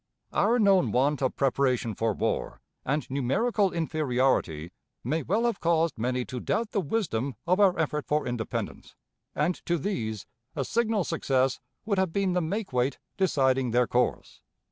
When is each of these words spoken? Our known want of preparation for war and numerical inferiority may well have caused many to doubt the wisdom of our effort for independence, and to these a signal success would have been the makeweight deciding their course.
Our 0.33 0.57
known 0.57 0.91
want 0.91 1.21
of 1.21 1.35
preparation 1.35 1.93
for 1.93 2.13
war 2.13 2.59
and 2.83 3.07
numerical 3.11 3.71
inferiority 3.71 4.71
may 5.03 5.21
well 5.21 5.45
have 5.45 5.59
caused 5.59 5.99
many 5.99 6.25
to 6.25 6.39
doubt 6.39 6.71
the 6.71 6.81
wisdom 6.81 7.35
of 7.45 7.59
our 7.59 7.77
effort 7.77 8.07
for 8.07 8.25
independence, 8.25 8.95
and 9.35 9.63
to 9.67 9.77
these 9.77 10.25
a 10.55 10.65
signal 10.65 11.03
success 11.03 11.59
would 11.85 11.99
have 11.99 12.11
been 12.11 12.33
the 12.33 12.41
makeweight 12.41 12.97
deciding 13.15 13.69
their 13.69 13.85
course. 13.85 14.41